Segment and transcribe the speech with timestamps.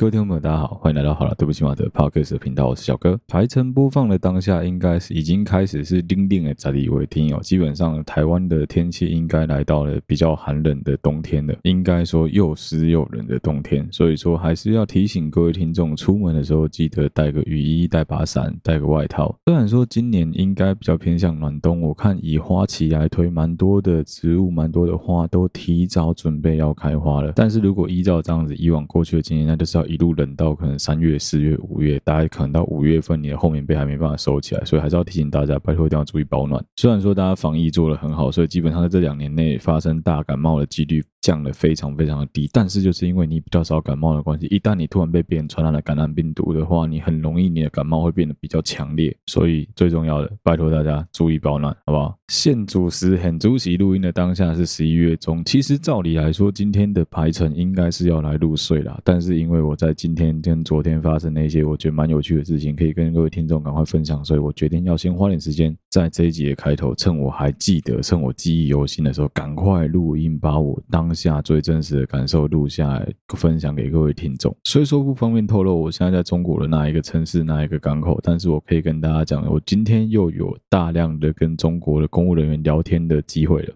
[0.00, 3.20] 各位听众朋友，大家好，欢迎来到好了，对不起马的 Podcast 频道，我是小哥。
[3.28, 7.40] 排程播放的当下，应该是已经开始是零零的在里为听哦。
[7.42, 13.86] 基本上，台湾的天气应该来到了比较寒冷的冬天了，应该说又湿又冷的冬天。
[13.92, 19.38] 所以说，还是要提醒各位听众，出门的时候记得带个雨衣、带把伞、带个外套。
[19.44, 27.34] 虽然说今年应该比较偏向暖冬，我看以花期来推，蛮多的植物、蛮多的花都提早准备要开花了。
[27.36, 29.86] 但是如果依照这样子以往过去的经验，那就是要。
[29.90, 36.64] 一路冷到可能三月、四月、五月，大概可能到五月份，你的后棉被还没办法收起来，所以还是要提醒大家，拜托一定要注意保暖。
[36.76, 49.14] 虽然说大家防疫做得很好，所以基本上在这两年内发生大感冒的几率降得非常非常的低，但是就是因为你比较少感冒的关系，一旦你突然被别人传染了感染病毒的话，你很容易你的感冒会变得比较强烈。
[49.26, 52.16] 所以最重要的，拜托大家注意保暖，好不好？
[52.28, 71.09] 现主时很主席录音的当下是十一月中，其实照理来说，今天的排程应该是要来入睡啦，但是因为我在今天跟昨天发生的一些我觉得蛮有趣的事情，可以跟各位听众赶快分享，所以我决定要先花点时间在这一集的开头，趁我还记得，趁我记忆犹新的时候，赶快录音，把我当。
[71.14, 74.54] 下最真实的感受录下来，分享给各位听众。
[74.64, 83.74] 虽说不方便透露我现在在中国的哪一个城市、哪一个港口，但是我可以跟大家讲，我今天又有大量的跟中国的公务人员聊天的机会了。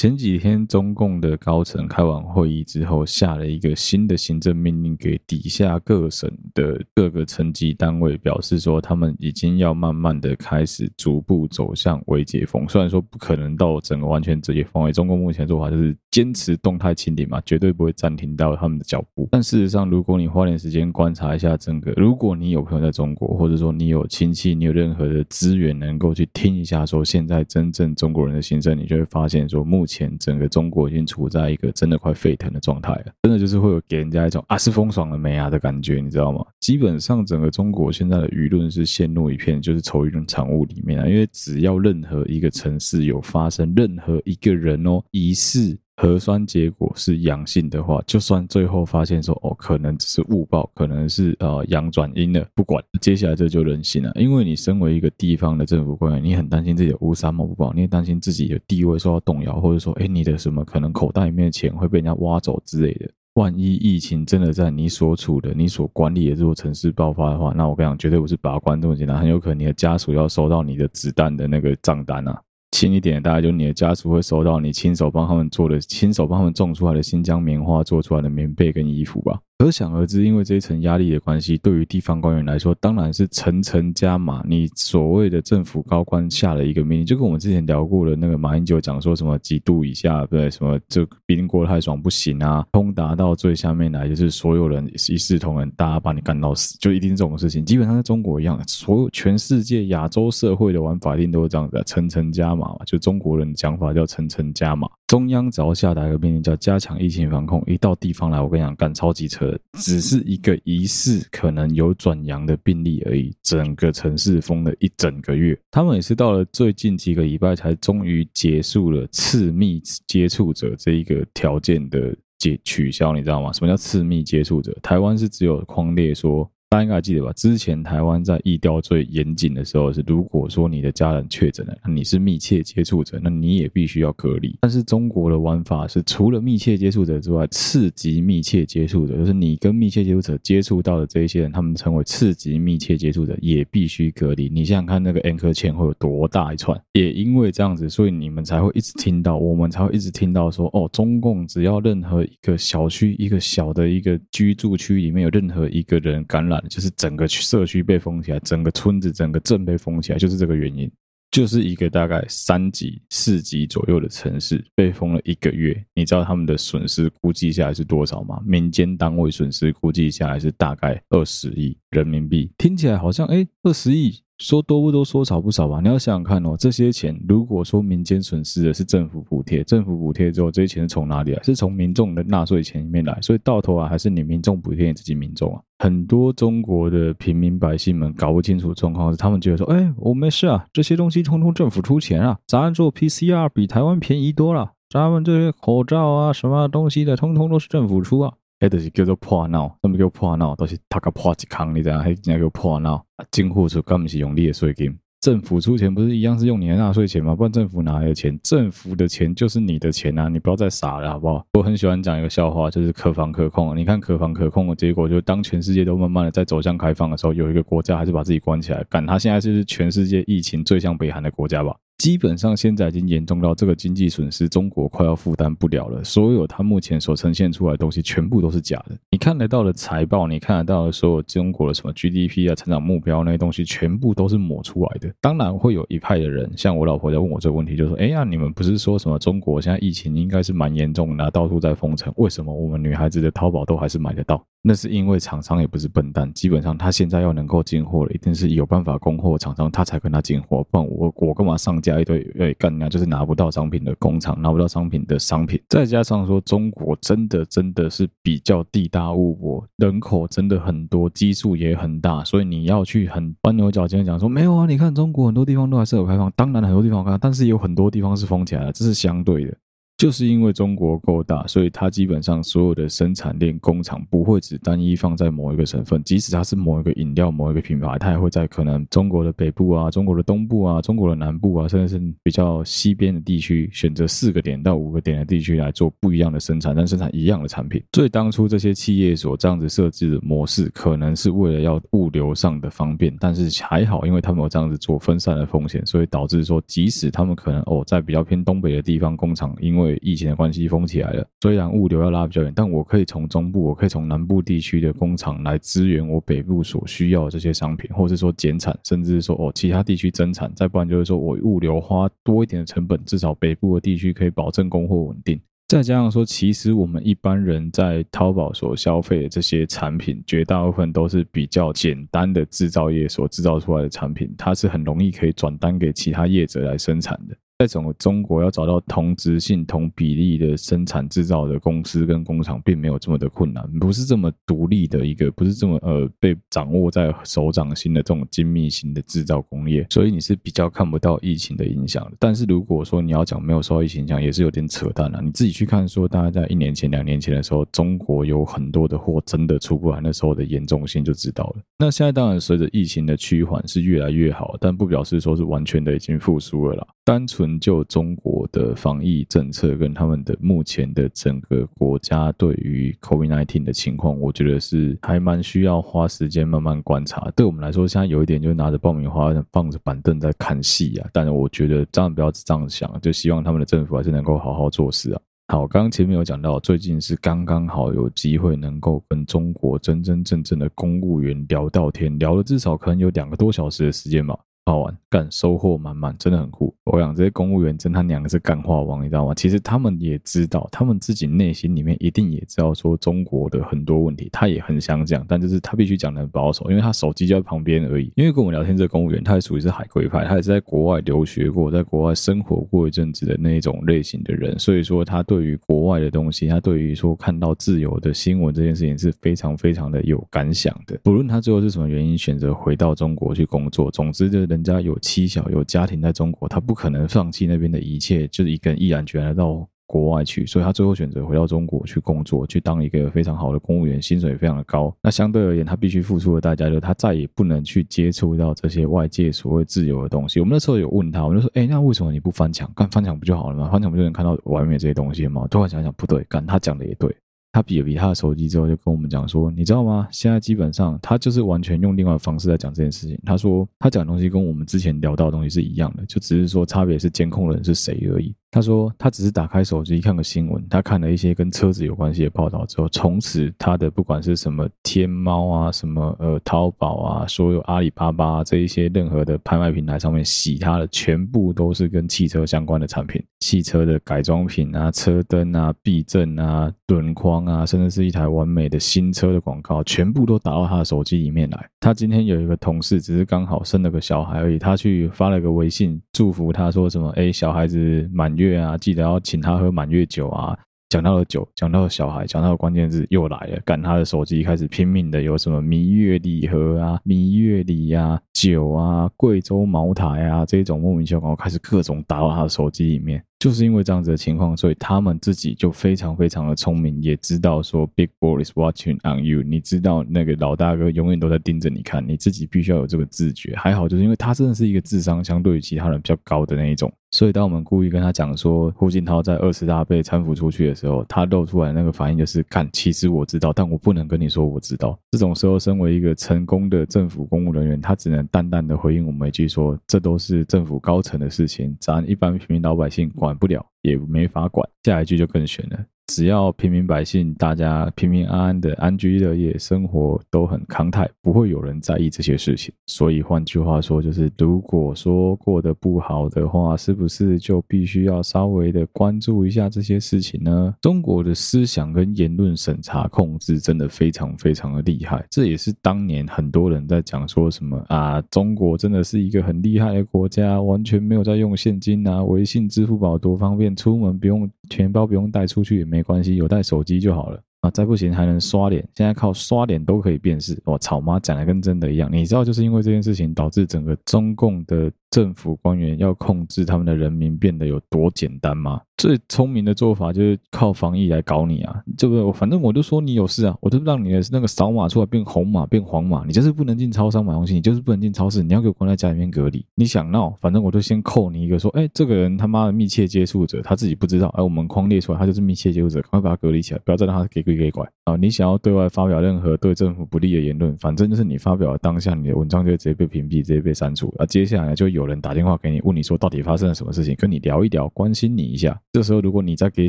[0.00, 12.66] 前几天，中共的高层开完会议之后，下了一个新的行政命令给底下各省的各个层级单位，表示说他们已经要慢慢的开始逐步走向微解封。
[12.66, 19.28] 虽然说不可能到整个完全直接封为，中共目前做法就是坚持动态清零嘛，绝对不会暂停到他们的脚步。
[19.30, 29.86] 但事实上，如果你花点时间观察一下整个，如果你有朋友在中国，或者说你有亲戚，你有任何的资源能够去听一下，说现在真正中国人的心声，你就会发现说目。
[29.90, 36.44] 前整个中国已经处在一个真的快沸腾的状态了，真的就是会有给人家一种啊是风爽了没啊的感觉，你知道吗？
[36.60, 45.76] 基本上整个中国现在的舆论是陷入一片就是愁云惨雾里面啊，因为只要任何一个城市有发生任何一个人哦疑似。
[46.00, 54.10] 核酸结果是阳性的话，就算最后发现说哦，可能只是误报，可能是呃阳转阴了，不管，接下来这就人心了。
[54.14, 63.06] 因为你身为一个地方的政府官员，你很担心自己的乌纱帽不保，你也担心自己的地位受到动摇，或者说，哎，你的什么可能口袋里面的钱会被人家挖走之类的。
[63.34, 72.40] 万一疫情真的在你所处的、你所管理的这座城市爆发的话，那我跟你讲，绝对不是把关这么简单，很有可能你的家属要收到你的子弹的那个账单啊。
[72.70, 79.40] 轻一点，大概就你的家属会收到你亲手帮他们做的、亲手帮他们种出来的新疆棉花做出来的棉被跟衣服吧。
[79.60, 84.42] 可想而知，因为这一层压力的关系，对于地方官员来说，当然是层层加码。
[84.48, 97.62] 你所谓的政府高官下了一个命令，就跟我们之前聊过的那个马英九讲说什么几度以下，对什么这冰过太爽不行啊，通达到最下面来，就是所有人一视同仁，大家把你干到死，就一定这种事情。
[97.62, 102.78] 基本上在中国一样，所有全世界亚洲社会的玩法一定都是这样子，层层加码嘛。
[102.86, 104.88] 就中国人讲法叫层层加码。
[105.10, 109.58] 中央只要下达一个命令，叫加强疫情防控，一到地方来，我跟你讲，干超级车。
[109.72, 115.58] 只是一个疑似可能有转阳的病例而已，整个城市封了一整个月。
[115.68, 123.52] 他们也是到了最近几个礼拜才终于结束了次密接触者这一个条件的解取消，你知道吗？
[123.52, 124.72] 什么叫次密接触者？
[124.80, 127.32] 台湾是只有匡列说大家应该还记得吧？
[127.32, 134.56] 之前台湾在疫调最严谨的时候是，如果说你的家人确诊了，那你是密切接触者，那你也必须要隔离。
[134.60, 144.48] 但是中国的玩法是，除了密切接触者之外，次级密切接触者，就是你跟密切接触者接触到的这一些人，他们称为次级密切接触者，也必须隔离。
[144.48, 146.80] 你想想看，那个 anchor chain 会有多大一串？
[146.92, 157.26] 也因为这样子，所以你们才会一直听到，我们才会一直听到说，哦，中共只要任何一个小区、一个小的一个居住区里面有任何一个人感染，就是整个。
[157.40, 160.90] 社区被封起来，整个村子、整个镇被封起来，就是这个原因。
[161.30, 168.40] 就是一个大概三级、四级左右的城市被封了一个月，你知道他们的损失估计下来是多少吗？
[168.44, 172.50] 民间单位损失估计下来是大概二十亿人民币。
[172.58, 174.20] 听起来好像哎，二十亿。
[174.40, 175.80] 说多不多，说少不少吧。
[175.82, 181.42] 你要想想看哦，这些钱如果说民间损失的是政府补贴，政府补贴之后，这些钱是从哪里来？
[181.42, 183.18] 是从民众的纳税钱里面来。
[183.20, 185.60] 所以到头啊，还是你民众补贴你自己民众啊。
[185.78, 198.32] 很多中国的平民百姓们搞不清楚状况，他们觉得说，哎，我没事啊，这些东西通通政府出钱啊，咱做 PCR 比台湾便宜多了，咱们这些口罩啊，什么东西的，通通都是政府出啊。
[198.60, 200.54] 哎，就是叫做破闹，什么叫破闹？
[200.54, 201.98] 都是他个破一坑，你知道？
[201.98, 203.02] 还人家叫破闹。
[203.30, 207.34] 进货出根本是用你的税金，政府出钱不是一样是用你的纳税钱吗？
[207.34, 208.38] 不然政府哪来的钱？
[208.42, 210.28] 政府的钱就是你的钱啊！
[210.28, 211.42] 你不要再傻了好不好？
[211.54, 213.74] 我很喜欢讲一个笑话，就是可防可控。
[213.74, 218.84] 你看可防可控的结果，就当全世界都慢慢的在走向开放的时候，有一个国家还是把自己关起来。
[218.90, 221.74] 干，他现在是全世界疫情最像北韩的国家吧？
[222.00, 226.02] 基本上现在已经严重到这个经济损失，中国快要负担不了了。
[226.02, 228.96] 所有它目前所呈现出来的东西，全部都是假的。
[229.10, 235.12] 你看得到的财报，你看得到的所有中国的什么 GDP 啊、成长目标那些东西，全部都是抹出来的。
[235.20, 250.62] 当然会有一派的人，像我老婆在问我这个问题，就说：“哎呀，你们不是说什么中国现在疫情应该是蛮严重的，到处在封城，为什么我们女孩子的淘宝都还是买得到？”那是因为厂商也不是笨蛋，基本上他现在要能够进货了，一定是有办法供货厂商，他才跟他进货。
[250.70, 252.20] 不然我我干嘛上架一堆？
[252.38, 255.60] 哎，干啊，就是拿不到商品的工厂，拿不到商品的商品。
[255.68, 269.56] 再加上说，中国真的真的是比较地大物博，人口真的很多，基数也很大，所以你要去很钻牛角尖讲说，没有啊，你看中国很多地方都还是有开放，当然很多地方开放，但是有很多地方是封起来的，这是相对的。
[270.00, 287.82] 就是因为中国够大，所以它基本上所有的生产链工厂不会只单一放在某一个省份，即使它是某一个饮料、某一个品牌，它也会在可能中国的北部啊、中国的东部啊、中国的南部啊，甚至是比较西边的地区，选择四个点到五个点的地区来做不一样的生产，但生产一样的产品。
[287.92, 315.40] 所以当初这些企业所这样子设置的模式，可能是为了要物流上的方便，但是还好，因为他们有这样子做分散的风险，所以导致说，即使他们可能哦在比较偏东北的地方工厂，因为疫情的关系封起来了，虽然物流要拉比较远，但我可以从中部，我可以从南部地区的工厂来支援我北部所需要的这些商品，或者说减产，甚至说哦其他地区增产，再不然就是说我物流花多一点的成本，至少北部的地区可以保证供货稳定。
[315.68, 327.36] 再加上说，其实我们一般人在淘宝所消费的这些产品，绝大部分都是比较简单的制造业所制造出来的产品，它是很容易可以转单给其他业者来生产的。
[327.60, 342.10] 在整个中国要找到同质性、同比例的生产制造的公司跟工厂，并没有这么的困难，不是这么独立的一个，不是这么呃被掌握在手掌心的这种精密型的制造工业，所以你是比较看不到疫情的影响。
[342.18, 345.20] 但是如果说你要讲没有受到疫情影响，也是有点扯淡了。
[345.22, 351.56] 你自己去看，说大概在一年前、两年前的时候，中国有很多的货真的出不来，那时候的严重性就知道了。
[351.78, 356.86] 那现在当然随着疫情的趋缓是越来越好，但不表示说是完全的已经复苏了啦。
[357.10, 367.28] 单纯就中国的防疫政策跟他们的目前的整个国家对于 COVID-19 的情况，我觉得是还蛮需要花时间慢慢观察。
[367.34, 371.10] 对我们来说，现在有一点就是拿着爆米花放着板凳在看戏啊。
[371.12, 375.20] 但是我觉得这样不要这样想，就希望他们的政府还是能够好好做事啊。
[375.48, 384.38] 好，刚刚前面有讲到，最近是刚刚好有机会能够跟中国真真正正的公务员聊到天，聊了至少可能有两个多小时的时间吧。
[384.66, 386.72] 好玩，干收获满满，真的很酷。
[386.84, 389.34] 我想这些公务员真他娘的是干话王，你知道吗？
[389.34, 398.12] 其实他们也知道，他们自己内心里面一定也知道说中国的很多问题，他也很想讲，但就是他必须讲得很保守，因为他手机就在旁边而已。
[398.14, 410.96] 因为跟我们聊天这个公务员，他也属于是海归派，他也是在国外留学过，在国外生活过一阵子的那种类型的人，所以说他对于国外的东西，他对于说看到自由的新闻这件事情是非常非常的有感想的。
[411.02, 414.49] 不论他最后是什么原因选择回到中国去工作，总之就是。
[414.50, 424.94] 人家有妻小有家庭在中国，他不可能放弃那边的一切，就是一个人毅然决然到国外去，所以他最后选择回到中国去工作，去当一个非常好的公务员，薪水非常的高。
[425.02, 430.40] 那相对而言，他必须付出的代价就是他再也不能去接触到这些外界所谓自由的东西。
[430.40, 432.70] 我们那时候有问他，我们就说：“哎，那为什么你不翻墙？
[432.74, 433.68] 干翻墙不就好了吗？
[433.70, 437.14] 翻墙不就能看到外面这些东西吗？”突然想想，不对，干他讲的也对。
[437.52, 440.06] 他比了比他的手机之后，就跟我们讲说：“你知道吗？
[440.12, 443.18] 现在基本上他就是完全用另外的方式在讲这件事情。
[443.24, 471.70] 他说他讲的东西跟我们之前聊到的东西是一样的，就只是说差别是监控人是谁而已。”他说他只是打开手机看个新闻，他看了一些跟车子有关系的报道之后，从此他的不管是什么天猫啊、什么呃淘宝啊、所有阿里巴巴，这一些任何的拍卖平台上面洗他的，全部都是跟汽车相关的产品，汽车的改装品啊、车灯啊、避震啊、轮框啊，甚至是一台完美的新车的广告，全部都打到他的手机里面来。
[471.78, 478.39] 他今天有一个同事，只是刚好生了个小孩而已，他去发了个微信祝福他说什么，哎，小孩子满。
[478.40, 480.58] 月啊，记得要请他喝满月酒啊！
[480.88, 493.22] 讲到了酒，讲到了小孩，讲到了关键字又来了，赶他的手机开始拼命的有什么蜜月礼盒啊、蜜月礼啊、酒啊、贵州茅台啊这种莫名其妙，开始各种打到他的手机里面。
[493.40, 503.56] 就是因为这样子的情况，所以他们自己就非常非常的聪明，也知道说 Big Boy is watching on you，你知道那个老大哥永远都在盯着你看，你自己必须要有这个自觉。
[503.56, 514.98] 还好，就是因为他真的是一个智商相对于其他人比较高的那一种，所以当我们故意跟他讲说胡锦涛在二十大被搀扶出去的时候，他露出来那个反应就是：看，其实我知道，但我不能跟你说我知道。
[515.12, 523.29] 这种时候，身为一个成功的政府公务人员，他只能淡淡的回应我们一句说：这都是政府高层的事情，咱一般平民老百姓管。
[523.30, 524.68] 管不了，也没法管。
[524.82, 525.86] 下一句就更悬了。
[526.10, 532.74] 只要平民百姓，大家平平安安的安居乐业，生活都很康泰，不会有人在意这些事情。
[532.88, 540.74] 所以换句话说，就是如果说过得不好的话，是不是就必须要稍微的关注一下这些事情呢？
[540.80, 556.00] 中国的思想跟言论审查控制真的非常非常的厉害，这也是当年很多人在讲说什么啊，中国真的是一个很厉害的国家，完全没有在用现金啊，微信、支付宝多方便，出门不用钱包不用带出去也没。
[556.02, 557.70] 关系，有带手机就好了啊！
[557.70, 560.60] 再不行还能刷脸，现在靠刷脸都可以辨识。
[560.64, 562.08] 我操妈，讲的跟真的一样。
[562.10, 568.80] 你知道，就是因为这件事情，导致整个中共的政府官员要控制他们的人民变得有多简单吗？
[568.96, 571.82] 最聪明的做法就是靠防疫来搞你啊！
[571.96, 579.64] 这个反正我就说你有事啊，我就让你的那个扫码出来变红码变黄码，你就是不能进超商买东西，你就是不能进超市，你要给我关在家里面隔离。
[579.74, 588.16] 你想闹，反正我就先扣你一个说，哎，这个人他妈的密切接触者，他自己不知道，哎，我们框列出来，他就是密切接触者，赶快把他隔离起来，不要再让他给鬼给拐啊！
[588.20, 598.78] 你想要对外发表任何对政府不利的言论，反正就是你发表的当下，你的文章就会直接被屏蔽，直接被删除，啊，接下来就有人打电话给你，问你说到底发生了什么事情，跟你聊一聊，关心你一下。
[598.92, 599.88] 这时候如果你再给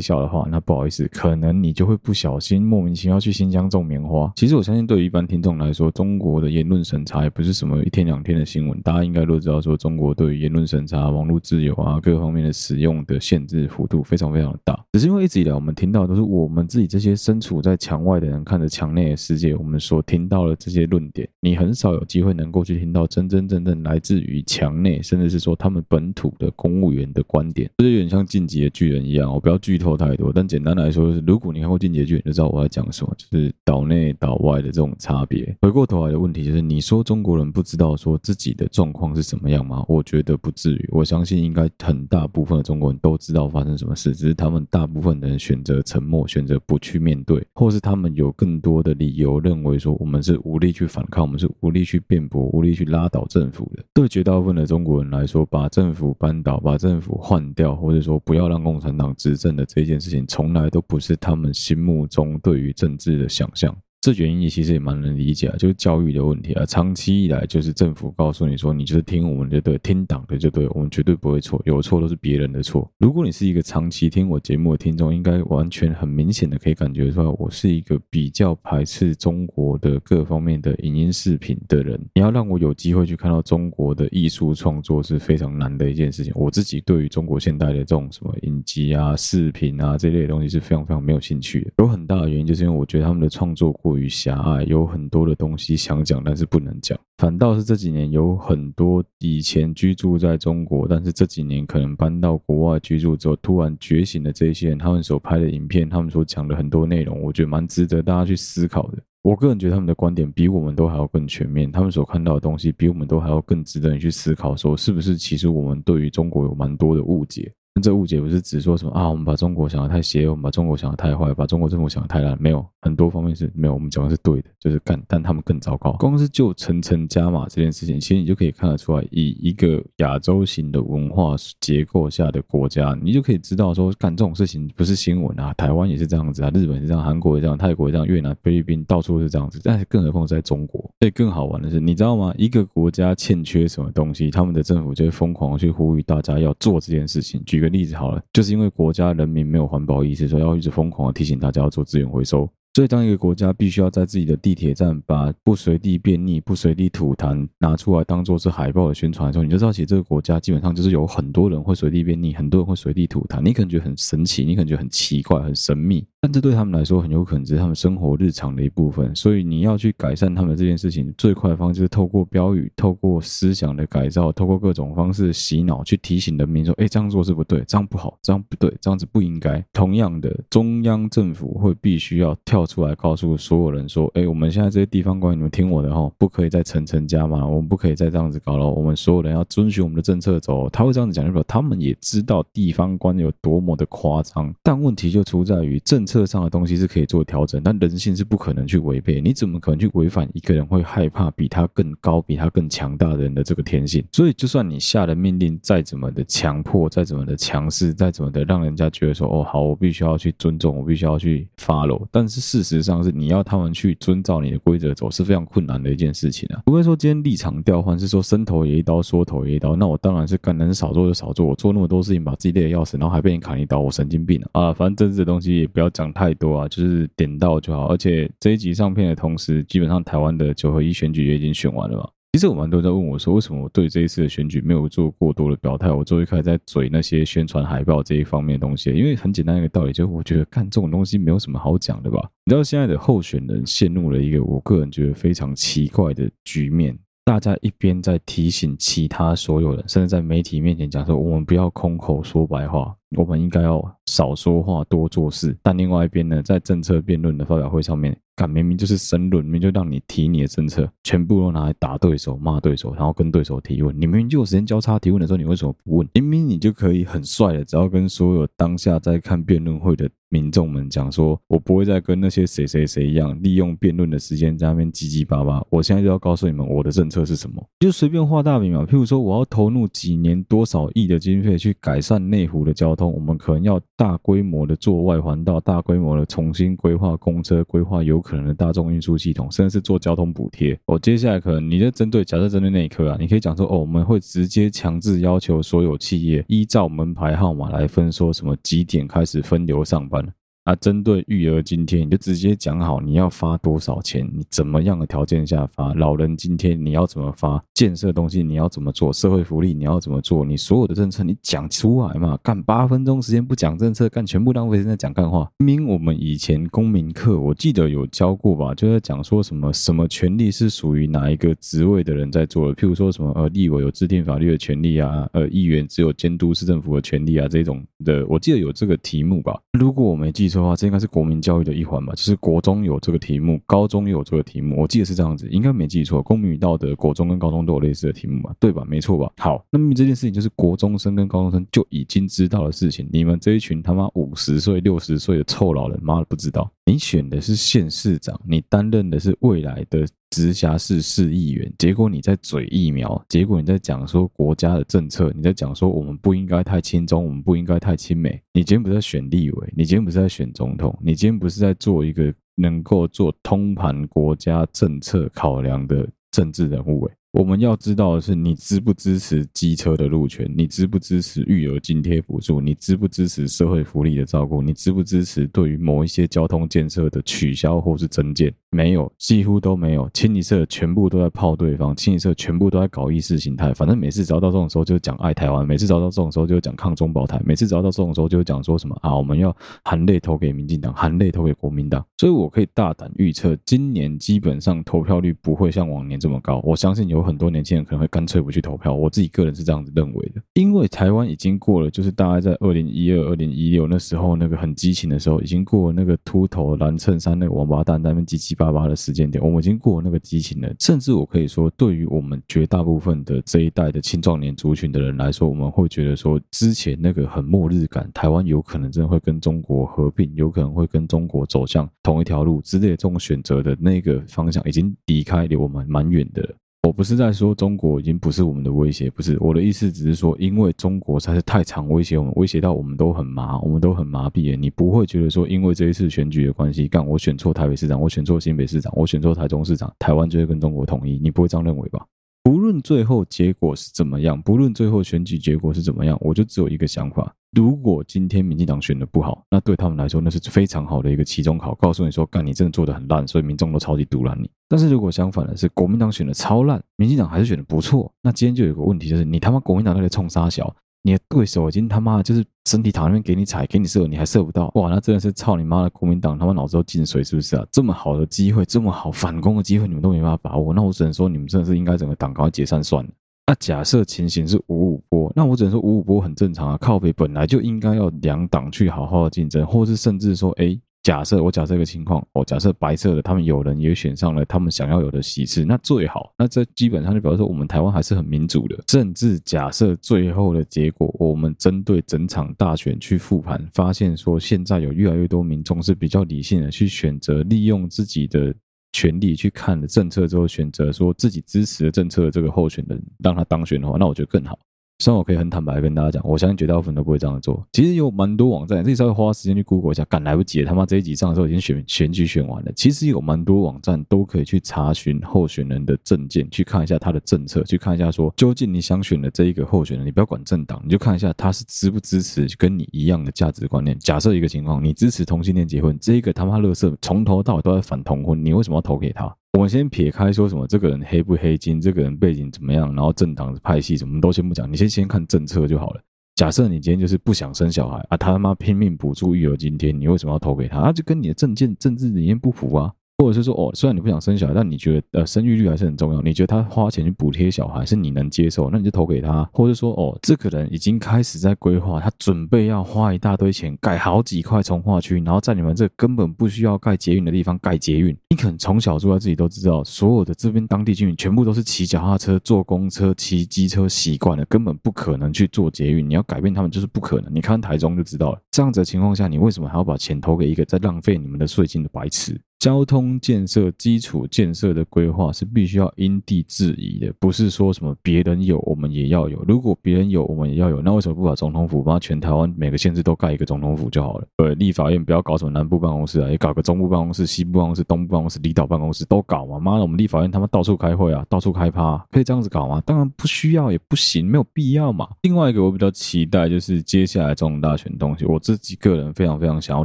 [0.00, 4.32] 小的话，那不好意思，可能你就会不小心莫名其妙去新疆种棉花。
[4.36, 8.80] 其实我相信，对于一般听众来说，中国的言论审查也不是什么一天两天的新闻。
[8.82, 14.78] 大家应该都知道，说中国对于言论审查、网络自由啊各方面的使用的限制幅度非常非常的大。
[14.92, 27.70] 只是因为一直以来我们听到都是我们自己这些身处在墙外外的人看着墙内的世界，我们所听到的这些论点，你很少有机会能够去听到真真正正来自于墙内，甚至是说他们本土的公务员的观点。
[27.78, 35.56] 这有点像进击的巨人一样，我不要剧透太多，但简单来说，就是如果你看过《进击的巨人》，就知道我在讲什么，就是岛内岛外的这种差别。
[35.62, 39.84] 回过头来的问题就是，你说中国人不知道说自己的状况是什么样吗？
[39.88, 53.84] 我觉得不至于，我相信应该很大部分的中国人都知道发生什么事，只是他们大部分的人选择沉默，选择不去面对，或是他们们有更多的理由认为说我们是无力去反抗，我们是无力去辩驳，无力去拉倒政府的。
[53.94, 63.72] 对绝大部分的中国人来说，把政府扳倒，把政府换掉，或者说不要让共产党执政的这件事情，从来都不是他们心目中对于政治的想象。
[64.02, 66.66] 这原因其实也蛮能理解啊，就是教育的问题啊。
[66.66, 72.90] 长期以来，就是政府告诉你说，你就是听我们的对，听党的就对，我们绝对不会错，有错都是别人的错。
[72.98, 81.96] 如果你是一个长期听我节目的听众，应该完全很明显的可以感觉出来，我是一个比较排斥中国的各方面的影音视频的人。
[82.12, 86.32] 你要让我有机会去看到中国的艺术创作是非常难的一件事情。
[86.34, 91.70] 我自己对于中国现代的这种什么影集啊、视频啊这类的东西是非常非常没有兴趣的。
[91.78, 93.91] 有很大的原因就是因为我觉得他们的创作过。
[93.92, 96.98] 过于狭隘，有很多的东西想讲，但是不能讲。
[97.18, 109.02] 反倒是这几年有很多以前居住在中国，但是这几年可能搬到国外居住之后，突然觉醒的这些人，他们所拍的影片，他们所讲的很多内容，我觉得蛮值得大家去思考的。
[109.20, 117.52] 我个人觉得他们的观点比我们都还要更全面，他们所看到的东西比我们都还要更值得你去思考，说是不是其实我们对于中国有蛮多的误解。
[117.80, 125.92] 这误解不是指说什么啊，我们把中国想的太邪恶，我们把中国想的太坏，把中国政府想的太烂，没有，很多方面是没有，我们讲的是对的，就是干，但他们更糟糕。
[125.92, 140.78] 光是就层层加码这件事情，其实你就可以看得出来，以一个亚洲型的文化结构下的国家，你就可以知道说，干这种事情不是新闻啊，台湾也是这样子啊，日本是这样，韩国也这样，泰国也这样，越南、菲律宾到处是这样子，但是更何况在中国。
[141.00, 142.34] 所以更好玩的是，你知道吗？
[142.36, 147.42] 一个国家欠缺什么东西，他们的政府就会疯狂去呼吁大家要做这件事情。
[147.46, 152.48] 举个例子好了，就是因为国家人民没有环保意识，所以要一直疯狂的提醒大家要做资源回收。
[152.74, 163.42] 所以，当一个国家必须要在自己的地铁站把不随地便溺、不随地吐痰拿出来当做是海报的宣传的时候，你就知道，其实这个国家基本上就是有很多人会随地便溺，很多人会随地吐痰。
[163.42, 169.14] 你可能觉得很神奇，你可能觉得很奇怪、很神秘，但这对他们来说很有可能只是他们生活日常的一部分。
[169.14, 183.36] 所以，你要去改善他们这件事情，最快的方式就是透过标语、透过思想的改造、透过各种方式洗脑，去提醒人民说：“哎，这样做是不对，这样不好，这样不对，这样子不应该。”同样的，中央政府会必须要跳出来告诉。
[183.36, 188.68] 所有人说：“哎，我们现在这些地方官，你们听我的哈，不可以再层层加码，我们不可以再这样子搞了。
[188.68, 194.54] 我们所有人要遵循我们的政策走。”他会这样子讲，就说他们也知道地方官有多么的夸张。
[194.62, 199.20] 但问题就出在于政策上的东西是可以做调整，但人性是不可能去违背。
[199.20, 204.04] 你怎么可能去违反一个人会害怕比他更高、比他更强大的人的这个天性？
[204.12, 213.32] 所以，就算你下的命令再怎么的强迫，再怎么的强势，再怎么的让人家觉得说：“哦，好，我必须要去尊重，我必须要去 follow。”但是事实上是你。
[213.32, 216.60] 要他们去遵照你的规则走是非常困难的一件事情啊！
[216.66, 221.46] 不会说今天立场调换是说伸头也一刀，缩头也一刀，那我当然是干能少做就少做。
[221.46, 224.66] 我做那么多事情，把自己累得要死，然后还被你砍一刀，我神经病啊！
[224.66, 227.86] 啊，反正政治的东西也不要讲太多啊，就是点到就好。
[227.86, 232.06] 而且这一集上片的同时，基本上台湾的九合一选举也已经选完了嘛。
[232.32, 235.92] 其实我蛮多人在问我说，为什么我对这一次的选举没有做过多的表态？
[235.92, 242.18] 我最一开始在嘴那些宣传海报这一方面的东西，因为很简单一个道理，就是我觉得看这种东西没有什么好讲的吧。
[242.46, 252.96] 你知道现在的候选人陷入了一个我个人觉得非常奇怪的局面，大家一边在提醒其他所有人，甚至在媒体面前讲说，我们不要空口说白话。
[253.14, 255.54] 我们应该要少说话，多做事。
[255.62, 263.94] 但另外一边呢，在政策辩论的发表会上面，干明明就是申论，明明就让你提你的政策，全部都拿来打对手、骂对手，然后跟对手提问。
[263.94, 266.08] 你明明就有时间交叉提问的时候，你为什么不问？
[266.14, 275.62] 明明你就可以很帅的，只要跟所有当下在看辩论会的民众们讲说，我不会再跟那些谁谁谁一样，利用辩论的时间在那边叽叽巴巴。
[275.68, 278.84] 我现在就要告诉你们，我的政策是什么，就随便画大饼嘛。
[278.84, 283.12] 譬如说，我要投入几年多少亿的经费去改善内湖的交通。
[283.12, 290.78] 我们可能要大规模的做外环道，大规模的重新规划公车，规划有可能的大众运输系统，甚至是做交通补贴。
[290.86, 300.24] 哦，接下来可能你就针对，假设针对那一刻啊，你可以讲说，哦，我们会直接强制要求所有企业依照门牌号码来分，说什么几点开始分流上班。
[300.64, 305.92] 啊，针对育儿津贴，你就直接讲好你要发多少钱，你怎么样的条件下发？
[305.94, 307.60] 老人津贴你要怎么发？
[307.74, 309.12] 建设东西你要怎么做？
[309.12, 310.44] 社会福利你要怎么做？
[310.44, 312.38] 你所有的政策你讲出来嘛？
[312.44, 315.50] 干八分钟时间不讲政策，干全部浪费时间讲干话。
[315.58, 329.60] 明明我们以前公民课我记得有教过吧，就在讲说什么什么权利是属于哪一个职位的人在做的，譬如说什么呃立委有制定法律的权利啊，呃议员只有监督市政府的权利啊这种的，我记得有这个题目吧？
[329.72, 330.51] 如果我没记。
[330.52, 332.12] 说话，这应该是国民教育的一环吧？
[332.14, 336.22] 就是国中有这个题目，高中有这个题目，我记得是这样子，应该没记错。
[336.22, 338.54] 公民与道德，国中跟高中都有类似的题目吧？
[338.60, 338.84] 对吧？
[338.86, 339.32] 没错吧？
[339.38, 346.70] 好，那么这件事情就是国中生跟高中生就已经知道的事情，你们这一群他妈五十岁、六十岁的臭老人，妈的不知道。
[346.84, 350.06] 你选的是县市长，你担任的是未来的。
[350.32, 358.40] 直辖市市议员，结果你在嘴疫苗，结果你在讲说国家的政策，你在讲说我们不应该太亲中，我们不应该太亲美。
[358.54, 367.14] 你今天不是在选立委，你今天不是在选总统，你今天不是在做一个能够做通盘国家政策考量的政治人物诶。
[367.32, 370.50] 我们要知道的是，你支不支持机车的路权？
[370.56, 372.58] 你支不支持育儿津贴补助？
[372.58, 374.62] 你支不支持社会福利的照顾？
[374.62, 378.50] 你支不支持对于某一些交通建设的取消或是增建？
[378.72, 380.10] 没有，几乎都没有。
[380.12, 383.72] 清一色全部都在泡对方，清一色全部都在搞意识形态。
[383.72, 392.04] 反正每次找到这种时候就讲爱台湾，每次找到这种时候就讲抗中保台，每次找到这种时候就讲说什么啊，我们要含泪投给民进党，含泪投给国民党。
[392.18, 396.60] 所以我可以大胆预测，今年基本上投票率不会像往年这么高。
[396.62, 397.22] 我相信有。
[397.22, 410.72] 很多年轻人可能会干脆不去投票，我自己个人是这样子认为的，因为台湾已经过了，就是大概在二零一二、二零一六那时候那个很激情的时候，已经过了那个秃头蓝衬衫那个王八蛋在那边叽叽八八的时间点，我们已经过那个激情了。
[410.78, 426.54] 甚至我可以说，对于我们绝大部分的这一代的青壮年族群的人来说，我们会觉得说，之前那个很末日感，台湾有可能真的会跟中国合并，有可能会跟中国走向同一条路之类的这种选择的那个方向，已经离开离我们蛮远的。
[426.82, 434.56] 我不是在说中国已经不是我们的威胁，不是我的意思，只是说，因为中国才是太常威胁我们，威胁到我们都很麻，我们都很麻痹了。
[434.56, 441.20] 你不会觉得说，因为这一次选举的关系，干我选错台北市长，我选错新北市长，我选错台中市长，台湾就会跟中国统一？
[441.22, 442.04] 你不会这样认为吧？
[442.42, 447.32] 不论最后结果是怎么样，不论最后选举结果是怎么样，我就只有一个想法。
[447.52, 454.50] 如果今天民进党选的不好，那对他们来说那是非常好的一个期中考，告诉你说，干你真的做的很烂，所以民众都超级毒烂你。
[454.68, 467.66] 但是如果相反的是国民党选的超烂，民进党还是选的不错，那今天就有个问题，就是你他妈国民党那里冲啥小，你的对手已经他妈的就是身体躺那边给你踩，给你射，你还射不到，哇，那真的是操你妈的国民党他妈脑子都进水是不是啊？
[467.72, 473.10] 这么好的机会，这么好反攻的机会，你们都没办法把握，那我只能说你们真的是应该整个党赶快解散算了。
[473.48, 476.78] 那假设情形是五五波，那我只能说五五波很正常啊。
[476.80, 486.32] 靠北本来就应该要两党去好好的竞争，或是甚至说，哎，假设我假设一个情况，哦，假设白色的他们有人也选上了他们想要有的席次，那最好。
[486.38, 488.78] 那这基本上就表示说我们台湾还是很民主的。
[488.88, 498.54] 甚至假设最后的结果，我们针对整场大选去复盘，发现说现在有越来越多民众是比较理性的去选择利用自己的。
[498.94, 504.58] 权力去看了政策之后，选择说自己支持的政策的这个候选人让他当选的话，那我觉得更好。
[505.02, 507.60] 虽然我可以很坦白跟大家讲，我相信绝大部分都不会这样做。
[507.72, 510.62] 其实有蛮多网站，自己稍微花时间去 Google 一下，赶来不及。
[510.64, 512.70] 他妈这一集上的时候已经选选举选完了。
[512.76, 523.98] 其实有蛮多网站都可以去查询候选人的证件，去看一下他的政策，去看一下说究竟你想选的这一个候选人，你不要管政党，你就看一下他是支不支持跟你一样的价值观念。
[523.98, 529.34] 假设一个情况，你支持同性恋结婚，这个他妈垃圾从头到尾都在反同婚，你为什么要投给他？
[529.52, 536.00] 我们先撇开说什么这个人黑不黑金，这个人背景怎么样，然后政党的派系什么都先不讲，你先先看政策就好了。
[536.34, 540.80] 假设你今天就是不想生小孩啊，他他妈拼命补助育儿津贴，你为什么要投给他？
[540.80, 542.90] 他就跟你的政见、政治理念不符啊。
[543.18, 549.48] 或者是说，哦，虽然你不想生小孩，但你觉得呃生育率还是很重要，你觉得他花钱去补贴小孩是你能接受，那你就投给他。
[549.52, 558.16] 或者说，哦，这个人已经开始在规划，他准备要花一大堆钱盖好几块重划区，然后在你们这根本不需要盖捷运的地方盖捷运。
[558.30, 566.08] 你可能从小住在自己都知道，所有的这边当地居民全部都是骑脚踏车、坐公车、骑机车习惯了，根本不可能去做捷运。
[566.08, 567.32] 你要改变他们就是不可能。
[567.32, 568.40] 你看台中就知道了。
[568.50, 572.40] 这样子的情况下，你为什么还要把钱投给一个在浪费你们的税金的白痴？
[572.62, 579.44] 交通建设、基础建设的规划是必须要因地制宜的，不是说什么别人有我们也要有。
[579.48, 584.26] 如果别人有我们也要有，那为什么不把总统府，把全台湾每个县市都盖一个总统府就好了？
[584.36, 589.58] 对，立法院不要搞什么南部办公室啊，也搞个中部办公室、西部办公室、东部办公室、离岛办公室都搞嘛。
[589.58, 592.80] 妈的，我们立法院他妈到处开会啊，到处开趴，可以这样子搞吗？
[592.86, 595.08] 当然不需要，也不行，没有必要嘛。
[595.22, 599.84] 另外一个我比较期待就是接下来总统大选东西，我自己个人非常非常想要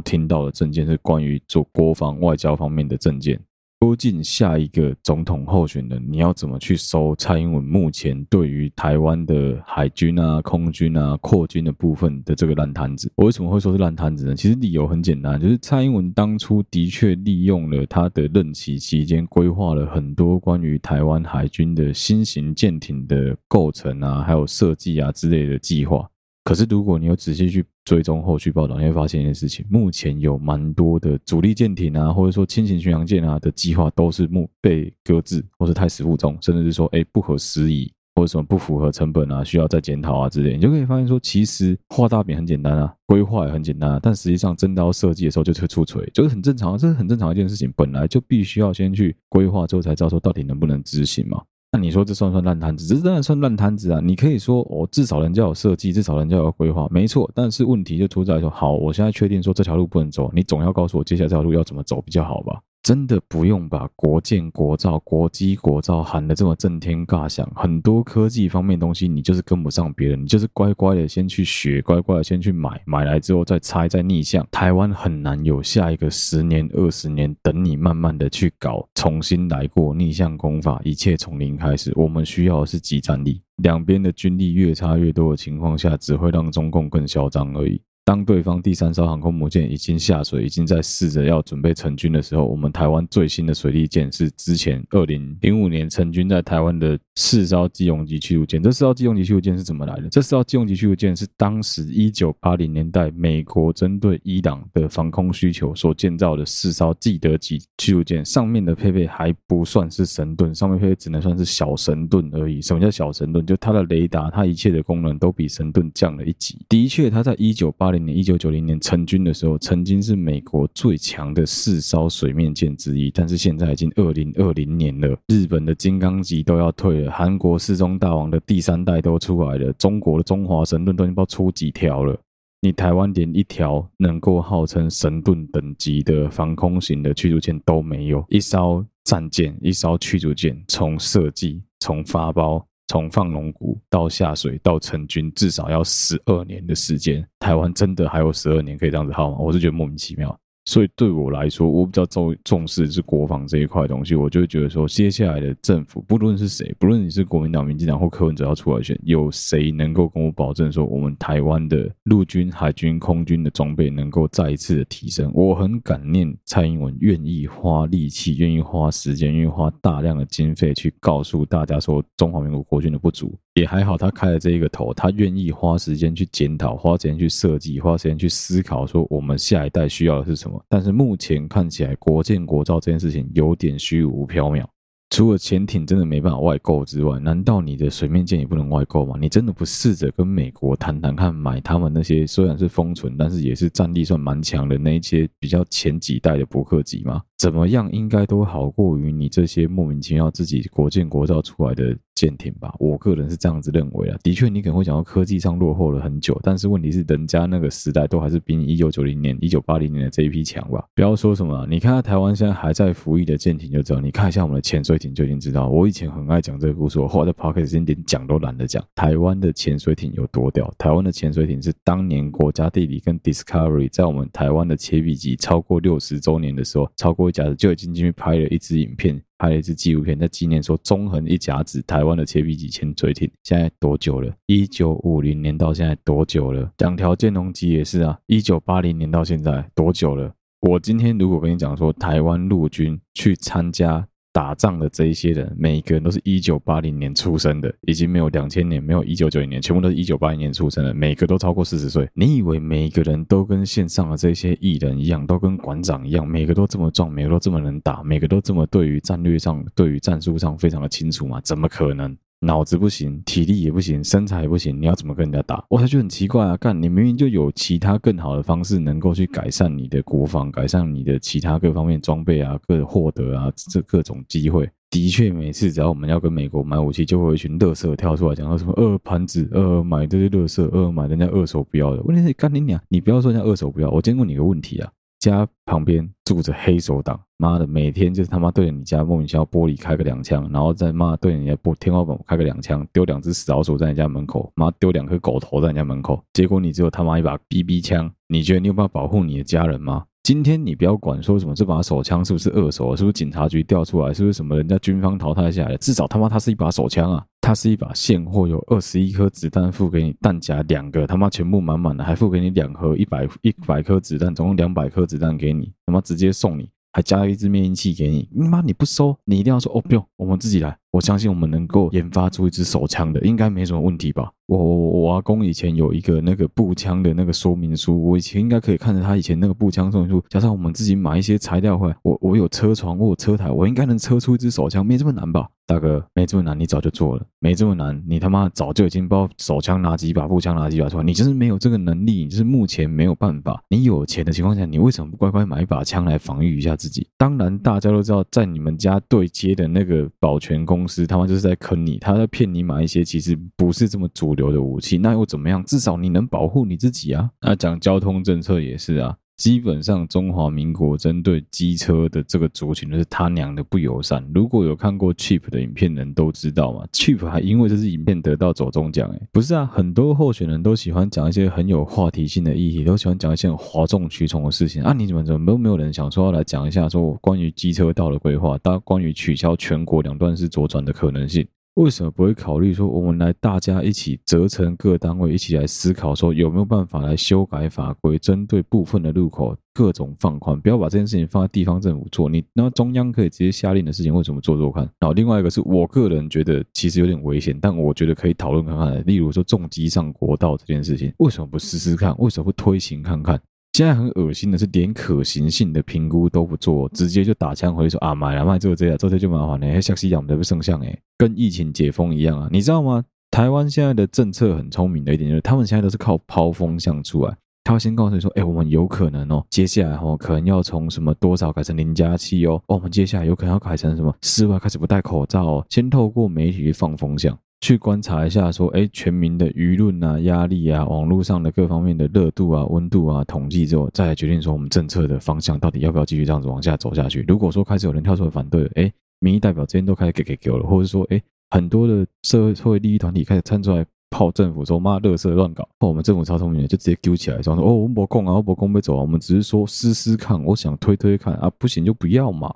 [0.00, 3.40] 听到的政见是关于做国防外交方方面的政见。
[3.80, 13.10] 究竟下一个总统候选人，你要怎么去收蔡英文目前对于台湾的海军啊、空军啊扩军的部分的这个烂摊子？
[13.14, 14.34] 我为什么会说是烂摊子呢？
[14.34, 26.10] 其实理由很简单，就是蔡英文当初的确利用了他的任期期间，规划了很多关于台湾海军的新型舰艇的构成啊，还有设计啊之类的计划。
[26.48, 40.54] 可是，如果你有仔细去追踪后续报道，你会发现一件事情：目前有蛮多的主力舰艇啊，或者说轻型巡洋舰啊的计划，都是目被搁置，或是胎死腹中，甚至是说，哎，不合时宜，或者什么不符合成本啊，需要再检讨啊之类。
[40.54, 51.42] 你就可以发现说，其实画大饼很简单啊，规划也很简单啊，但实际上真的要设计的时候，就会出锤，就是很正常，这是很正常一件事情，本来就必须要先去规划之后，才知道说到底能不能执行嘛。
[51.70, 52.86] 那你说这算不算烂摊子？
[52.94, 54.00] 这当然算烂摊子啊！
[54.02, 57.30] 你可以说哦，至少人家有设计，至少人家有规划，没错。
[57.34, 62.58] 但是问题就出在说，好，我现在确定说这条路不能走，你总要告诉我接下来这条路要怎么走比较好吧？
[62.88, 67.46] 真的不用把国建、国造、国机、国造喊得这么震天尬响。
[67.54, 74.42] 很多科技方面的东西，你就是跟不上别人，你就是乖乖的先去学，乖乖的先去买，买来之后再拆、再逆向。
[74.50, 81.92] 台湾很难有下一个十年、二十年等你慢慢的去搞，重新来过逆向功法，一切从零开始。
[81.94, 87.78] 我们需要的是即战力，两边的军力越差越多的情况下，只会让中共更嚣张而已。
[88.08, 98.62] 当对方第三艘航空母舰已经下水，已经在试着要准备成军的时候，我们台湾最新的水利舰是之前二零零五年成军在台湾的四艘机用级驱逐舰。
[98.62, 100.08] 这四艘机用级驱逐舰是怎么来的？
[100.08, 112.62] 这四艘机用级驱逐舰是当时一九八零年代美国针对伊朗的防空需求所建造的四艘基德级驱逐舰，上面的配备还不算是神盾，上面配备只能算是小神盾而已。
[112.62, 113.44] 什么叫小神盾？
[113.44, 116.56] 就它的雷达，它一切的功能都比神盾降了一级。
[116.70, 123.10] 的确，它在一九八零年、一九九零年成军的时候，曾经是美国最强的四艘水面舰之一。
[123.10, 132.18] 但是现在已经二零二零年了，日本的金刚级都要退了，韩国世宗大王的第三代都出来了，中国的中华神盾都已经不知道出几条了。
[132.60, 142.67] 你台湾连一条能够号称神盾等级的防空型的驱逐舰都没有，一艘战舰、一艘驱逐舰，从设计、从发包。
[142.88, 147.26] 从放龙骨到下水到成军，至少要十二年的时间。
[147.38, 149.36] 台湾真的还有十二年可以这样子耗吗？
[149.38, 150.38] 我是觉得莫名其妙。
[150.68, 154.14] 所以对我来说，我比较重重视的是国防这一块东西。
[154.14, 165.30] 我就会觉得说，接下来的政府，不论是谁，不论你是国民党、民进党或柯文哲要出来选，有谁能够跟我保证说，我们台湾的陆军、海军、空军的装备能够再一次的提升？
[165.32, 173.34] 我很感念蔡英文愿意花力气、愿意花时间、愿意花大量的经费去告诉大家说，中华民国国军的不足。
[173.58, 180.62] 也还好，他开了这一个头，他愿意花时间去检讨，花时间去设计，花时间去思考，说我们下一代需要的是什么。
[180.68, 184.64] 但是目前看起来，国建国造这件事情有点虚无缥缈。
[185.10, 189.16] 除了潜艇真的没办法外购之外，难道你的水面舰也不能外购吗？
[189.18, 197.22] 你真的不试着跟美国谈谈看，买他们那些虽然是封存，但是也是战力算蛮强的那一些比较前几代的伯克级吗？
[197.38, 202.74] 怎么样应该都好过于你这些莫名其妙自己国建国造出来的舰艇吧？
[202.80, 204.18] 我个人是这样子认为啊。
[204.24, 210.84] 的确，你可能会讲到科技上落后了很久，但是问题是人家那个时代都还是比你一九九零年、一九八零年的这一批强吧？
[210.96, 215.68] 不要说什么，你看看台湾现在还在服役的舰艇就知道，你看一下我们的潜水艇就已经知道。
[215.68, 218.84] 我以前很爱讲这个故事，我后来在 podcast 连讲都懒得讲。
[218.96, 220.68] 台湾的潜水艇有多屌？
[220.76, 234.34] 台湾的潜水艇是当年国家地理跟 Discovery 在我们台湾的切比级超过六十周年的时候，超过一甲子就已经进去拍了一支影片，拍了一支纪录片，在纪念说中横一甲子台湾的切比级潜水艇现在多久了？
[234.46, 236.72] 一九五零年到现在多久了？
[236.78, 240.32] 两条建龙级也是啊，一九八零年到现在多久了？
[240.60, 244.08] 我今天如果跟你讲说台湾陆军去参加。
[244.38, 252.08] 打仗的这一些人，每个人都是一九八零年出生的，已经没有两千年，没有一九九零年，全部都是一九八零年出生的，每个都超过四十岁。
[252.14, 261.40] 你以为每个人都跟线上的这些艺人一样，都跟馆长一样，每个都这么壮，每个都这么能打，每个都这么对于战略上、对于战术上非常的清楚吗？
[261.40, 262.16] 怎么可能？
[262.40, 265.64] 脑子不行，体力也不行，身材也不行，你要怎么跟人家打？
[265.68, 266.56] 我才觉得很奇怪啊！
[266.56, 274.70] 干，你明明就有其他更好的方式，能够去改善你的国防，改善你的其他各方面装备啊，各获得啊，这各种机会。
[274.90, 282.02] 的确，每次只要我们要跟美国买武器，就会有一群乐色跳出来讲到什么二盘子，二买这些乐色，二买人家二手不要的。
[282.04, 282.80] 问题是，干你娘！
[282.88, 284.90] 你不要说人家二手不要，我先问你个问题啊。
[285.18, 300.04] 家旁边住着黑手党，妈的，每天就是他妈对着你家莫名其妙玻璃开个两枪，然后再妈对着你家玻天花板开个两枪，丢两只死老鼠在你家门口，妈丢两颗狗头在你家门口，结果你只有他妈一把 BB 枪，你觉得你有办法保护你的家人吗？
[300.22, 320.76] 今天你不要管说什么这把手枪是不是二手，是不是警察局调出来，是不是什么人家军方淘汰下来的，至少他妈它是一把手枪啊，它是一把现货，有二十一颗子弹，付给你弹夹两个，他妈全部满满的，还付给你两盒一百一百颗子弹，总共两百颗子弹给你，他妈直接送你，还加了一支灭音器给你，你妈你不收，你一定要说哦不用，我们自己来。
[320.90, 324.30] 我相信我们能够研发出一支手枪的，应该没什么问题吧？
[324.46, 335.46] 我我我阿公以前有一个那个步枪的那个说明书，我以前应该可以看着他以前那个步枪说明书，加上我们自己买一些材料回来，我我有车床，我有车台，我应该能车出一支手枪，没这么难吧？
[335.66, 343.62] 大哥，没这么难，你早就做了，没这么难，你他妈早就已经把手枪拿几把，步枪拿几把出来，你就是没有这个能力，你就是目前没有办法。
[343.68, 347.06] 你有钱的情况下，你为什么不乖乖买一把枪来防御一下自己？
[347.18, 355.64] 当然，大家都知道，在你们家对接的那个保全工公司，他妈就是在坑你，他在骗你买一些其实不是这么主流的武器，那又怎么样？
[355.64, 357.28] 至少你能保护你自己啊。
[357.40, 359.16] 那讲交通政策也是啊。
[359.38, 364.22] 基本上，中华民国针对机车的这个族群就是他娘的不友善。
[364.34, 369.08] 如果有看过 Cheap 的影片人都知道嘛，Cheap 还因为这支影片得到走中奖。
[369.10, 374.92] 诶，不是啊，很多候选人都喜欢讲一些很有话题性的议题，都喜欢讲一些哗众取宠的事情啊。
[374.92, 381.46] 你怎么怎么都没有人想说要来讲一下说关于机车道的规划，大关于取消全国两段式左转的可能性？
[381.78, 392.28] 为什么不会考虑说，我们来大家一起责成各单位一起来思考，说有没有办法来修改法规，针对部分的路口各种放宽，不要把这件事情放在地方政府做。
[392.28, 394.82] 你那中央可以直接下令的事情，为什么做做看？
[394.98, 399.06] 然后另外一个是我个人觉得其实有点危险，但我觉得可以讨论看看。
[399.06, 402.12] 例如说重机上国道这件事情，为什么不试试看？
[402.18, 403.40] 为什么不推行看看？
[403.78, 409.66] 现在很恶心的是，连可行性的评估都不做，直接就打枪回去说啊，买了卖做这样，做这就麻烦了。
[409.68, 413.04] 还像西洋的不圣像哎，跟疫情解封一样啊，你知道吗？
[413.30, 427.38] 台湾现在的政策很聪明的一点就是，他们现在都是靠抛风向出来，他会先告诉你说，哎，我们有可能哦，接下来哦，可能要从什么多少改成零加七哦，哦，我们接下来有可能要改成什么室外开始不戴口罩哦，先透过媒体去放风向。
[427.60, 437.24] 去观察一下，说，哎，全民的舆论啊、压力啊、网络上的各方面的热度啊、温度啊，统计之后，再来决定说我们政策的方向到底要不要继续这样子往下走下去。
[437.26, 452.54] 如果说开始有人跳出来反对，哎，民意代表这边都开始给给给了，或者说，哎，很多的社会社会利益团体开始站出来泡政府，说妈，垃圾乱搞，我们政府超聪明的，就直接揪起来，说，哦，我们不攻啊，我们不攻没走啊，我们只是说试试看，我想推推看啊，不行就不要嘛。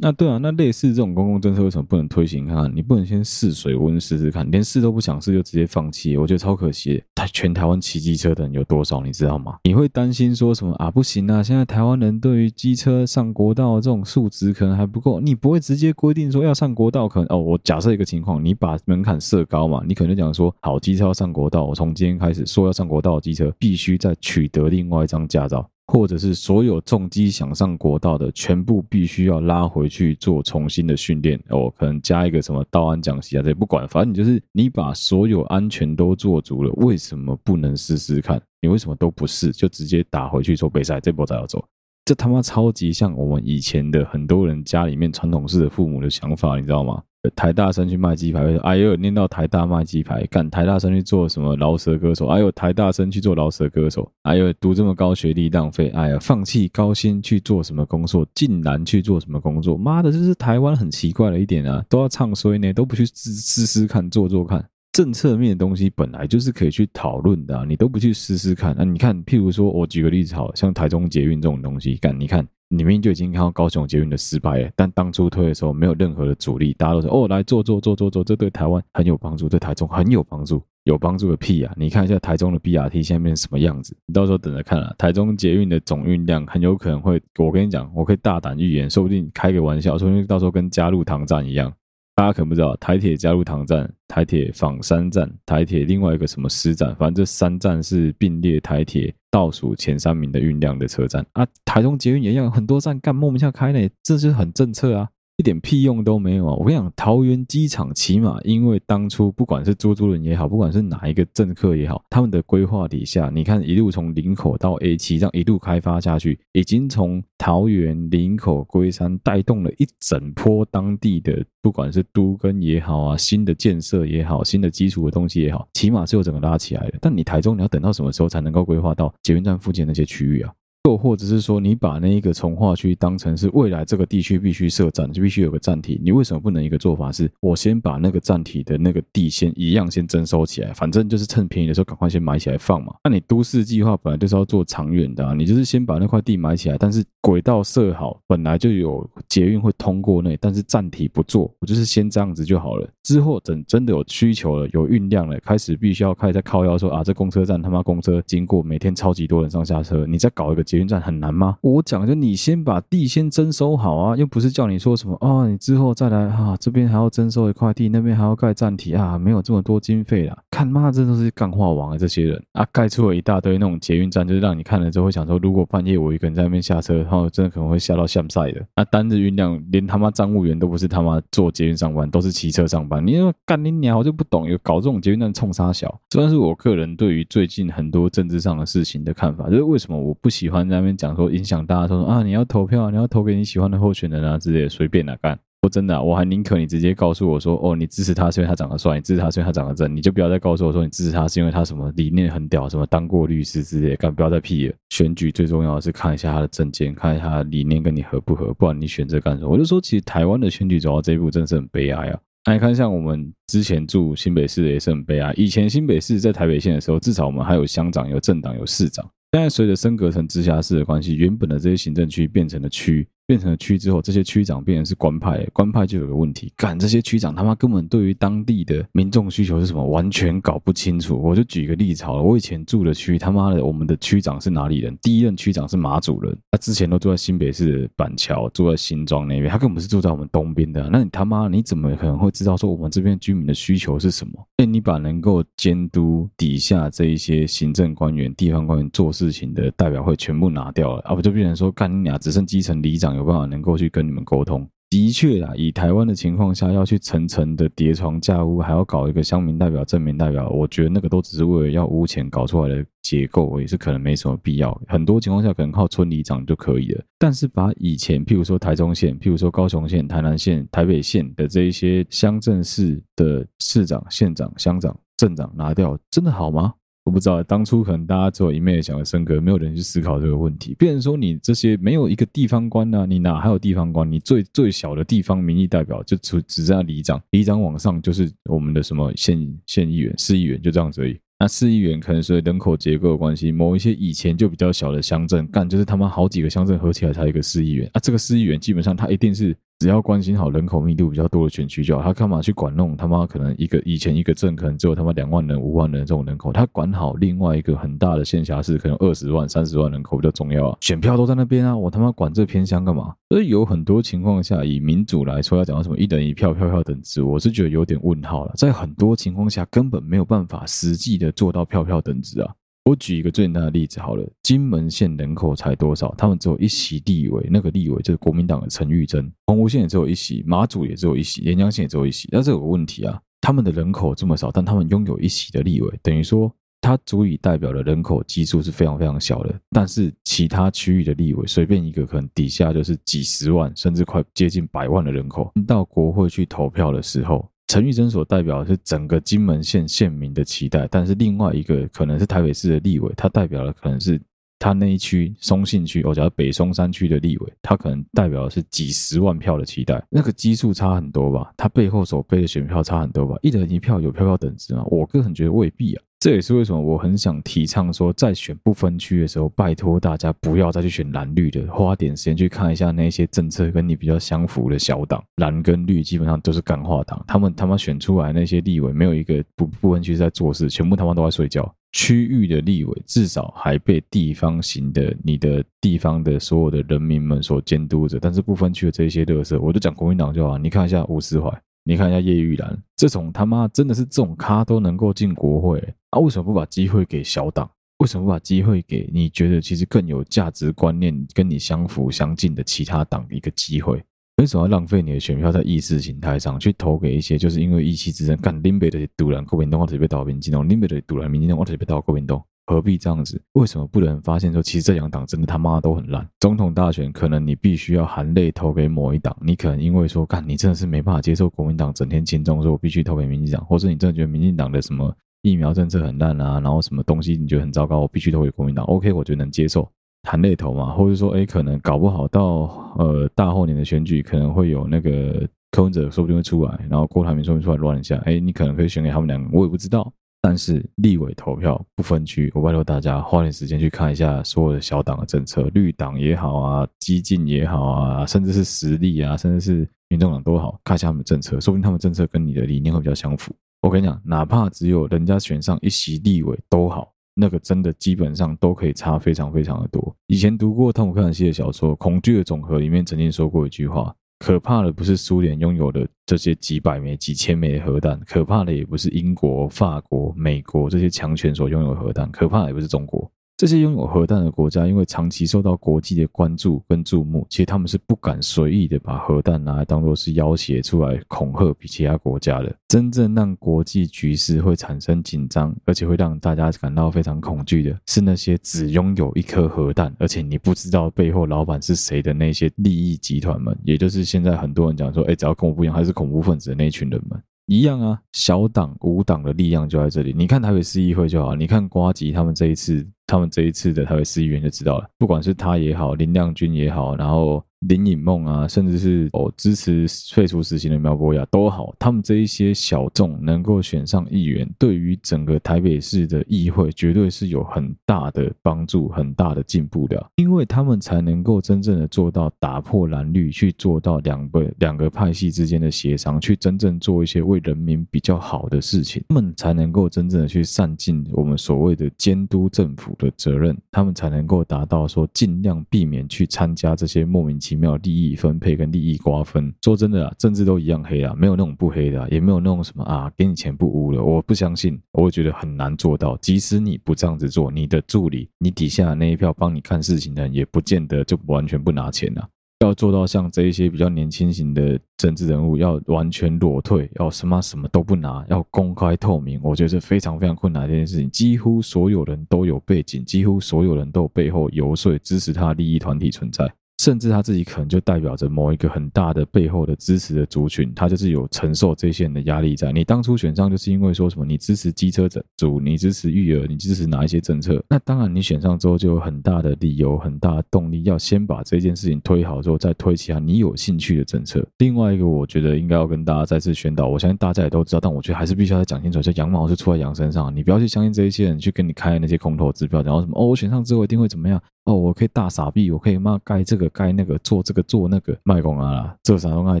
[0.00, 2.76] 那对啊，那类似这种公共政策为什么不能推行看看？
[2.76, 7.02] 你不能先试水温试试看，连试都不想试就直接放弃，我觉得超可惜。
[7.16, 9.56] 台全台湾骑机车的人有多少，你知道吗？
[9.64, 10.88] 你会担心说什么啊？
[10.88, 25.68] 不行啊，现在台湾人对于机车上国道这种素质可能还不够，你不会直接规定说要上国道，可能哦，我假设一个情况，你把门槛设高嘛，你可能讲说，好，机车要上国道，我从今天开始说要上国道的机车必须再取得另外一张驾照。
[25.90, 38.40] 或者是所有重机想上国道的，全部必须要拉回去做重新的训练哦，可能加一个什么道安讲习啊，这不管，反正你就是你把所有安全都做足了，为什么不能试试看？
[38.60, 41.00] 你为什么都不试，就直接打回去做备赛？
[41.00, 41.64] 这波才要走，
[42.04, 47.02] 这他妈超级像我们以前的很多人家里面传统式的父母的想法，你知道吗？
[47.34, 52.28] 台大生去卖鸡排，哎呦，念到台大卖鸡排，干台大生去做什么饶舌歌手？
[52.28, 58.26] 哎呦，台大生去做饶舌歌手，哎呦，读这么高学历浪费，哎呀，放弃高薪去做什么工作？
[58.34, 59.76] 竟然去做什么工作？
[59.76, 64.64] 妈的，这是台湾很奇怪的一点啊，都要唱衰呢，都不去试试试看，做做看。
[64.92, 72.46] 政策面的东西本来就是可以去讨论的啊，你都不去试试看，那你看，譬如说我举个例子，好像台中捷运这种东西，干，你看。
[72.68, 81.72] 里面就已经看到高雄捷运的失败了，但当初推的时候没有任何的阻力，大家都说哦，来做做做做做，这对台湾很有帮助，对台中很有帮助，有帮助个屁啊！
[81.76, 84.94] 你看一下台中的 BRT 现在变成什么样子，你到时候等着看啊。
[84.98, 91.72] 台中捷运的总运量很有可能会，我跟你讲，我可以大胆预言，说不定开个玩笑，说不定到时候跟加入唐站一样。
[92.18, 101.46] 大家可能不知道，台铁加入唐站、台铁枋山站、台铁另外一个什么石站，反正这三站是并列台铁倒数前三名的运量的车站啊。
[101.64, 105.08] 台中捷运也一样，很多站干莫名其妙开呢，这就是很政策啊。
[105.38, 106.54] 一点屁用都没有啊！
[106.54, 126.98] 我跟你讲，桃园机场起码因为当初不管是朱朱人也好，不管是哪一个政客也好，他们的规划底下，你看一路从林口到 A 七这样一路开发下去，已经从桃园、林口、龟山带动了一整波当地的，不管是都更也好啊，新的建设也好，新的基础的东西也好，起码是有整个拉起来的。
[127.00, 130.52] 但你台中，你要等到什么时候才能够规划到捷运站附近那些区域啊？
[130.84, 136.00] 又或者是说，你把那一个从化区当成是未来这个地区必须设站，就必须有个站体。
[136.02, 142.94] 你为什么不能一个做法是，我先把那个站体的那个地先一样先征收起来，反正就是趁便宜的时候赶快先买起来放嘛。
[143.04, 152.88] 那你都市计划本来就是要做长远的啊，你就是先把那块地买起来，但是轨道设好，本来就有捷运会通过那，但是站体不做，我就是先这样子就好了。
[153.02, 160.78] 之后等真的有需求了，有运量了，开始必须要开始在靠腰说啊，这公车站他妈公车经过每天超级多人上下车，你再搞一个捷。
[160.78, 161.56] 运站很难吗？
[161.60, 170.38] 我讲就你先把地先征收好啊，又不是叫你说什么啊、你之后再来啊，这边还要征收一块地，那边还要盖站体啊，没有这么多经费啦。
[170.52, 178.64] 看妈，这都是干话王啊，这些人啊，盖出了一大堆那种捷运站，就是让你看了之后会想说，如果半夜我一个人在那边下车，然后真的可能会吓到吓晒的。
[178.76, 183.04] 那单日运量连他妈站务员都不是他妈坐捷运上班，都是骑车上班。
[183.04, 185.92] 你说干你娘，我就不懂，有搞这种捷运站冲三小。
[186.08, 190.57] 这算是我个人对于最近很多政治上的事情的看法，就是为什么我不喜欢。
[190.66, 195.38] 在那边讲说影响大家说啊，你要投票，你要投给你喜欢的候选人啊之类的，随便来干。
[195.60, 204.74] 说真的，我还宁可你直接告诉我说，哦，你支持他是因为他长得帅，你支持他是因为他长得正，你就不要再告诉我说你支持他是因为他什么理念很屌，什么当过律师之类的，干不要再屁了。
[204.90, 209.50] 选举最重要的是看一下他的政见，看一下他的理念跟你合不合，不然你选这干什么？
[209.50, 212.20] 我就说，其实台湾的选举走到这一步，真的是很悲哀啊。
[212.46, 215.34] 那你看，像我们之前住新北市的也是很悲哀。
[215.36, 219.04] 以前新北市在台北县的时候，至少我们还有乡长、有政党、有市长。
[219.32, 231.20] 现在随着升格成直辖市的关系，原本的这些行政区变成了区，变成了区之后，这些区长变成是官派，官派就有个问题，干这些区长他妈根本对于当地的民众需求是什么完全搞不清楚。
[231.22, 234.96] 我就举个例子好了，我以前住的区，他妈的我们的区长是哪里人？
[235.02, 240.88] 第一任区长是马祖人，他之前都住在新北市板桥，住在新庄那边，他根本是住在我们东边的。
[240.90, 244.42] 那你他妈你怎么可能会知道说我们这边居民的需求是什么？
[244.56, 253.17] 哎，你把能够监督底下这一些行政官员、地方官员做事情的代表会全部拿掉了，啊不就变成说干你俩只剩基层里长。
[253.18, 264.80] 有办法能够去跟你们沟通，的确啊，以台湾的情况下，要去层层的叠床架屋，还要搞一个乡民代表、镇民代表，我觉得那个都只是为了要屋钱搞出来的结构，也是可能没什么必要。
[264.88, 267.04] 很多情况下，可能靠村里长就可以了。
[267.18, 276.72] 但是把以前，譬如说台中县、譬如说高雄县、台南县、台北县的这一些乡镇市的市长、县长、乡长、镇长拿掉，真的好吗？
[277.08, 280.74] 我不知道，当初可能大家只有一昧想要升格，没有人去思考这个问题。
[280.78, 284.12] 变成说你这些没有一个地方官呢、啊，你哪还有地方官？
[284.12, 291.18] 你最最小的地方民意代表就只只在里长，里长往上就是我们的什么县县议员、市议员，就这样子而已。
[291.38, 298.00] 那市议员可能随人口结构的关系，某一些以前就比较小的乡镇，干就是他妈好几个乡镇合起来才一个市议员啊。
[298.00, 299.56] 这个市议员基本上他一定是。
[299.78, 313.14] 只要关心好人口密度比较多的选区就好，他干嘛去管弄他妈可能一个以前一个镇可能只有他妈两万人、五万人这种人口，他管好另外一个很大的县辖市可能二十万、三十万人口比较重要啊，选票都在那边啊，我他妈管这偏乡干嘛？
[313.28, 322.52] 所以有很多情况下，以民主来说，要讲到什么一等一票、票票等值，我是觉得有点问号了，在很多情况下根本没有办法实际的做到票票等值啊。
[322.88, 326.14] 我举一个最简单的例子好了，金门县人口才多少？
[326.16, 329.30] 他们只有一席立委，那个立委就是国民党的陈玉珍。
[329.44, 332.28] 澎湖县也只有一席，马祖也只有一席，连江县也只有一席。
[332.30, 339.54] 但是有个问题啊，他们的人口这么少，但他们拥有一席的立委，等于说他足以代表的人口基数是非常非常小的。
[339.68, 347.46] 但是其他区域的立委，随便一个可能底下就是几十万，甚至快接近百万的人口，到国会去投票的时候。
[347.68, 354.18] 陈玉珍所代表的是整个金门县县民的期待，但是另外一个可能是台北市的立委，他代表的可能是
[354.58, 361.52] 他那一区松信区，我讲北松山区的立委，他可能代表的是几十万票的期待，那个基数差很多吧？
[361.58, 363.36] 他背后所背的选票差很多吧？
[363.42, 364.82] 一人一票有票票等值吗？
[364.86, 366.02] 我个人觉得未必啊。
[366.20, 375.22] 这也是为什么我很想提倡说，在选不分区的时候，拜托大家不要再去选蓝绿的，花点时间去看一下那些政策跟你比较相符的小党。
[375.36, 381.72] 蓝跟绿基本上都是干化党，他们他妈选出来那些立委，没有一个不不分区在做事，全部他妈都在睡觉。
[381.92, 391.48] 区域的立委至少还被地方型的你的地方的所有的人民们所监督着，但是不分区的这些垃圾，我就讲国民党就好，你看一下吴思怀。
[391.88, 395.78] 你看一下叶玉兰，这种他妈真的是这种咖都能够进国会，
[396.10, 397.66] 啊，为什么不把机会给小党？
[398.00, 404.04] 为什么不把机会给你觉得其实更有价值观念跟你相符相近的其他党一个机会？
[404.36, 412.38] 为什么要浪费你的选票在意识形态上去投给一些就是因为意气之争干林北的独蓝国民党或者被倒民进党，林北的独蓝民进党或者被倒国民党？
[412.68, 413.40] 何必这样子？
[413.54, 416.28] 为什么不能发现说，其实这两党真的他妈都很烂？
[416.38, 425.10] 总统大选可能你必须要含泪投给某一党，你可能因为说，干你真的是没办法接受国民党整天亲中，说我必须投给民进党，或者你真的觉得民进党的什么
[425.40, 428.84] 疫苗政策很烂啊，然后什么东西你觉得很糟糕，我必须投给国民党。
[428.84, 429.90] OK，我觉得能接受，
[430.28, 440.12] 含泪投嘛，或者说，哎，可能搞不好到呃大后年的选举，可能会有那个柯文哲说不定会出来，然后郭台铭说不定出来乱一下，哎，你可能可以选给他们两个，我也不知道。
[440.40, 453.52] 但是立委投票不分区，我拜托大家花点时间去看一下所有的小党的政策，绿党也好啊，激进也好啊，甚至是实力啊，甚至是民众党都好，看一下他们的政策，说不定他们政策跟你的理念会比较相符。
[453.82, 460.14] 我跟你讲，哪怕只有人家选上一席立委都好，那个真的基本上都可以差非常非常的多。
[460.28, 464.14] 以前读过汤姆克兰西的小说《恐惧的总和》里面曾经说过一句话。
[464.38, 473.30] 可怕的不是苏联拥有的这些几百枚、几千枚的核弹，可怕的也不是英国、法国、美国这些强权所拥有的核弹，可怕的也不是中国。
[473.58, 482.72] 这些拥有核弹的国家，因为长期受到国际的关注跟注目，其实他们是不敢随意的把核弹拿来当做是要挟出来恐吓比其他国家的。
[482.86, 497.36] 真正让国际局势会产生紧张，而且会让大家感到非常恐惧的，是那些只拥有一颗核弹，而且你不知道背后老板是谁的那些利益集团们，也就是现在很多人讲说，哎，只要跟我不一样，还是恐怖分子的那群人们。
[497.66, 500.32] 一样啊，小党无党的力量就在这里。
[500.32, 505.08] 你看台北市议会就好，你看瓜吉他们这一次，他们这一次的台北市议员就知道了。
[505.18, 539.72] 不管是他也好，林亮君也好，然后林颖梦啊，甚至是哦支持废除死刑的苗博雅都好，他们这一些小众能够选上议员，对于整个台北市的议会绝对是有很大的帮助、很大的进步的，因为他们才能够真正的做到打破蓝绿，去做到两个两个派系之间的协商，去真正做一些为人民比较好的事情，他们才能够真正的去善尽我们所谓的监督政府的责任，他们才能够达到说尽量避免去参加这些莫名其奇妙利益分配跟利益瓜分。
[539.82, 546.34] 说真的啊，政治都一样黑啊，没有那种不黑的，也没有那种什么啊给你钱不污的，我不相信，我会觉得很难做到。
[546.38, 552.48] 即使你不这样子做，你的助理，你底下那一票帮你看事情的人，也不见得就完全不拿钱啊。
[552.80, 561.28] 要做到像这一些比较年轻型的政治人物，要完全裸退，要什么什么都不拿，要公开透明，我觉得是非常非常困难的一件事情。
[561.28, 566.72] 几乎所有人都有背景，几乎所有人都有背后游说支持他利益团体存在。
[566.98, 572.90] 甚至他自己可能就代表着某一个很大的背后的支持的族群，他就是有承受这些人的压力在。
[572.90, 574.44] 你当初选上就是因为说什么？
[574.44, 577.82] 你支持机车者主，你支持育儿，你支持哪一些政策？
[577.88, 584.66] 那当然，你选上之后就有很大的理由、很大的动力，要先把这件事情推好之后，再推其他你有兴趣的政策。
[584.78, 594.60] 另外一个，我觉得应该要跟大家再次宣导，我相信大家也都知道，但我觉得还是必须要再讲清楚，就羊毛是出在羊身上，你不要去相信这一些人去跟你开那些空头支票，然后什么哦，我选上之后一定会怎么样。
[594.84, 599.80] 哦，我可以大傻逼，我可以嘛盖这个该那个，做这个做那个，卖公啊啦，这啥都爱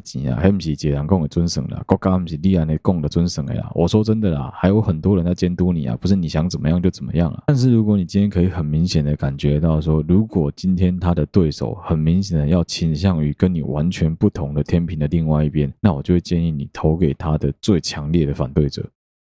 [0.00, 3.70] 钱啊，还不是一个人讲的准绳啦，国家不是你安尼讲的准绳的啦。
[3.74, 7.42] 我说真的啦，还有很多人在监督你啊，不是你想怎么样就怎么样啊。
[7.46, 18.84] 但是如果你今天可以很明显的感觉到说，如果今天他的对手很明显的要倾向于跟你完全不同的天平的另外一边，那我就会建议你投给他的最强烈的反对者。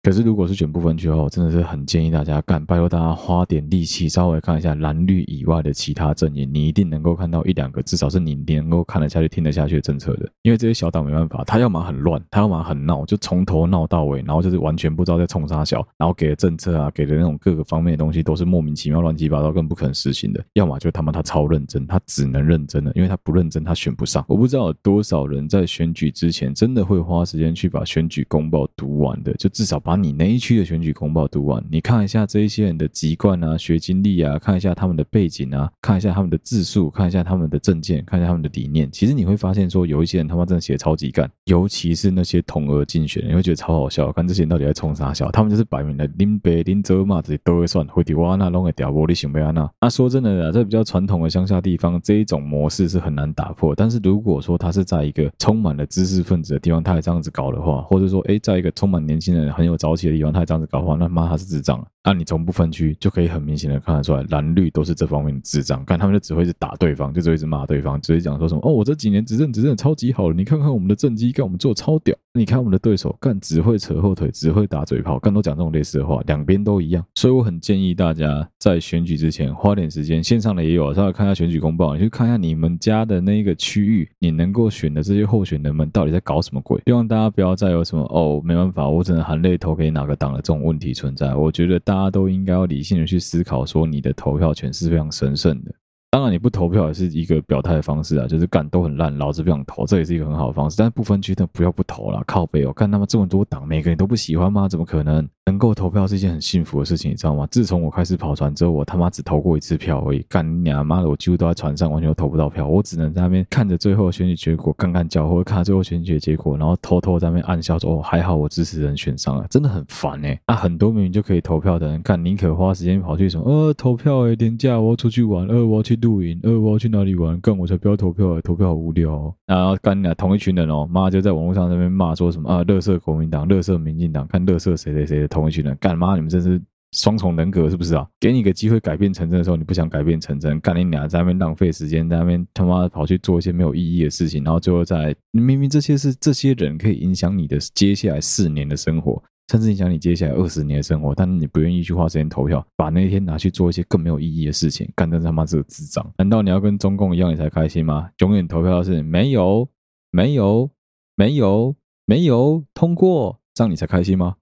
[0.03, 10.26] 可是，如果是选部分区的话，我真的是很建议大家干，拜托大家花点力气，稍微看一下蓝绿以外的其他阵营，你一定能够看到一两个，至少是你你能够看得下去、听得下去的政策的。
[10.40, 20.42] 因为这些小党没办法，他要么很乱，他要么很闹，就从头闹到尾，然后就是完全不知道在冲啥小，然后给的政策啊，给的那种各个方面的东西都是莫名其妙、乱七八糟，更不可能实行的。
[20.55, 24.24] 要么就他妈他超认真，他只能认真的，因为他不认真，他选不上。
[24.28, 30.70] 我不知道有多少人在选举之前真的会花时间去把选举公报读完的，就至少把把你那一区的。
[30.70, 38.88] 选举公报读完，你看一下这一些人的籍贯啊、学经历啊，看一下他们的背景啊，看一下他们的字数，看一下他们的政见，看一下他们的理念。
[38.93, 44.12] 其实你会发现，说有一些人他妈真的写超级干，尤其是那些同额竞选，你会觉得超好笑。
[44.12, 45.28] 看这些人到底在冲啥笑？
[45.32, 49.68] 他们就是摆明了林北、林州嘛，这些都会算，会的哇那弄个屌玻璃想不要那。
[49.80, 53.74] 那说真的啊，在比较传统的乡下地方，这一种模式是很难打破。
[53.74, 61.83] 但是如果说他是在一个充满了知识分子的地方，他也这样子搞的话，或者说哎，在一个充满年轻人很有早起的地方，他这样子搞话，那妈他是智障。
[62.03, 65.85] 那你从不分区就可以很明显的看得出来，蓝绿都是这方面的智障。
[65.85, 72.14] 看他们就只会是打对方，就只会是骂对方，只会讲说什么哦，我这几年执政执政超级好了，你看看我们的政绩，干我们做超屌。
[72.33, 77.05] 你看我们的对手，干只会扯后腿，只会打嘴炮，干都讲这种类似的话，两边都一样。
[77.16, 86.81] 所以我很建议大家在选举之前花点时间，线上的也有，稍微看一下选举公报，你去看一下你们家的那一个区域，你能够选的这些候选人们到底在搞什么鬼。
[86.87, 91.35] 希望大家不要再有什么哦，没办法，我只能含泪投给哪个党的这种问题存在。
[91.35, 95.73] 我觉得大家都应该要理性的去思考，说你的投票权是非常神圣的。
[96.12, 100.77] 当然，你不投票也是一个表态的方式啊，就是干都很烂，老子不想投，这也是一个很好的方式。
[100.77, 104.68] 但是不分区的不要不投了，靠背哦，看他们这么多党，每个人都不喜欢吗？
[104.68, 105.29] 怎么可能？
[105.51, 107.44] 能够投票是一件很幸福的事情，你知道吗？
[107.51, 110.24] 自从我开始跑船之后，我他妈只投过一次票而已。
[110.28, 112.68] 干你娘妈的，我几乎都在船上，完全都投不到票。
[112.68, 127.40] 我只能在那边看着最后选举结果，干干叫，或者看最后选举结果，然后偷偷在那边暗笑说：“哦，还好我支持人选上了。”真的很烦哎、啊、很多明明就可以投票的人，干宁可花时间跑去什么呃投票哎，廉价我要出去玩，呃我要去露营，呃我要去哪里玩？
[127.40, 129.34] 干我才不要投票，投票好无聊、哦。
[129.46, 136.14] 然后干你俩同一群人哦，妈就在网络上那边骂说什么啊，乐色国民党，乐色民进党，看乐色谁谁谁的同一群人，干妈。
[136.14, 136.61] 你们这是
[136.93, 138.07] 双重人格是不是啊？
[138.18, 149.22] 给你个机会改变成真的时候，你不想改变成真，干你俩在那边浪费时间，在那边他妈跑去做一些没有意义的事情，然后最后再明明这些是这些人可以影响你的接下来四年的生活，
[149.53, 156.05] 甚至影响你接下来二十年的生活，但是你不愿意去花时间投票，把那一天拿去做一些更没有意义的事情，干的他妈是个智障！
[156.18, 158.11] 难道你要跟中共一样你才开心吗？
[158.18, 159.68] 永远投票的是没有、
[160.11, 160.68] 没有、
[161.14, 164.34] 没有、没有通过，这样你才开心吗？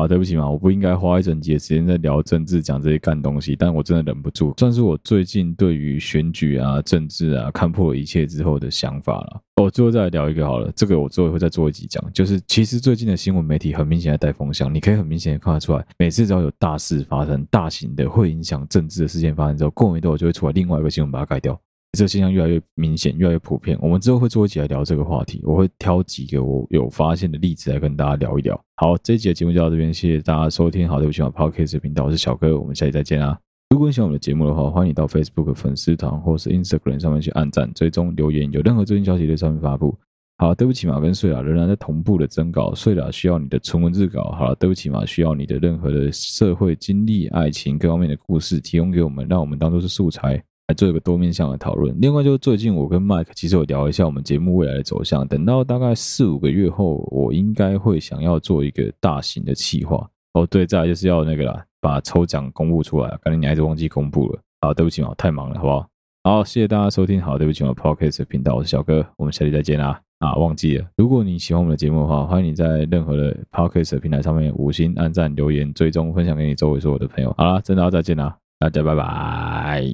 [0.00, 9.40] 啊，对不起嘛，我不应该花一整集的时间在聊政治，讲这些干东西，但我真的忍不住，算是我最近对于选举啊、政治啊看破了一切之后的想法了。
[9.62, 21.58] 我最后再来聊一个好了，这个我最后会再做一集讲，就是其实最近的新闻媒体很明显在带风向，你可以很明显的看得出来，每次只要有大事发生、大型的会影响政治的事件发生之后，过没多久就会出来另外一个新闻把它盖掉。
[21.94, 23.78] 这个现象越来越明显，越来越普遍。
[23.80, 28.60] 我们之后会做一集来聊这个话题，我会挑几个我有发现的例子来跟大家聊一聊。
[28.76, 30.88] 好，这一集的节目就到这边，谢谢大家收听。
[30.88, 33.38] 好，对不起，我 Podcast 频道，我是小哥，我们下期再见啦。
[33.70, 39.96] 如果你喜欢我们的节目的话，欢迎到 Facebook 粉丝团或是 Instagram 上面去按赞、追踪、留言，有任何最新消息在上面发布。
[40.36, 44.32] 好，对不起嘛，跟睡了仍然在同步的征稿，睡了需要你的纯文字稿。
[44.32, 51.94] 好了，对不起嘛，需要你的任何的社会经历、爱情各方面的故事提供给我们，让我们当做是素材来做一个多面向的讨论。
[52.00, 60.08] 另外，就最近我跟 Mike 其实有聊一下我们节目未来的走向，等到大概四五个月后，我应该会想要做一个大型的企划。
[60.32, 63.08] 哦，对，再来就是要那个啦，把抽奖公布出来。
[63.22, 64.40] 刚才你还是忘记公布了。
[64.60, 65.86] 啊，对不起嘛，太忙了，好不好？
[66.24, 67.20] 好，谢谢大家收听。
[67.20, 70.00] 好，对不起嘛，Podcast 频道，我是小哥，我们下期再见啦。
[70.20, 70.86] 啊，忘记了！
[70.96, 77.34] 如果你喜欢我们的节目的话，欢迎你在任何的 Podcast 平台上面五星按赞、留言、追踪、分享给你周围所有的朋友。
[77.36, 79.84] 好啦，真的要再见啦，大家拜拜。